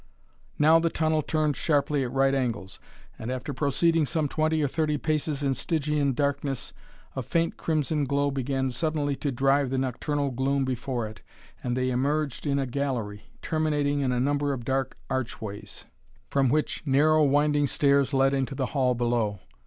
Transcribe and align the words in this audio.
Now 0.57 0.79
the 0.79 0.89
tunnel 0.89 1.21
turned 1.21 1.55
sharply 1.55 2.01
at 2.03 2.11
right 2.11 2.33
angles 2.33 2.79
and 3.19 3.31
after 3.31 3.53
proceeding 3.53 4.07
some 4.07 4.27
twenty 4.27 4.63
or 4.63 4.67
thirty 4.67 4.97
paces 4.97 5.43
in 5.43 5.53
Stygian 5.53 6.13
darkness, 6.13 6.73
a 7.15 7.21
faint 7.21 7.55
crimson 7.55 8.05
glow 8.05 8.31
began 8.31 8.71
suddenly 8.71 9.15
to 9.17 9.31
drive 9.31 9.69
the 9.69 9.77
nocturnal 9.77 10.31
gloom 10.31 10.65
before 10.65 11.05
it, 11.05 11.21
and 11.63 11.77
they 11.77 11.91
emerged 11.91 12.47
in 12.47 12.57
a 12.57 12.65
gallery, 12.65 13.25
terminating 13.43 13.99
in 13.99 14.11
a 14.11 14.19
number 14.19 14.53
of 14.53 14.65
dark 14.65 14.97
archways, 15.07 15.85
from 16.31 16.49
which 16.49 16.81
narrow 16.83 17.21
winding 17.21 17.67
stairs 17.67 18.11
led 18.11 18.33
into 18.33 18.55
the 18.55 18.65
hall 18.73 18.95
below. 18.95 19.39